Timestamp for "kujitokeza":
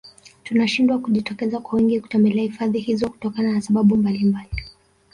0.99-1.59